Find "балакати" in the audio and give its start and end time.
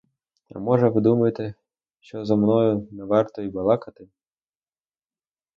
3.49-4.07